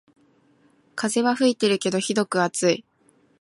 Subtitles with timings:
[0.95, 2.85] 風は吹いてるけどひどく暑い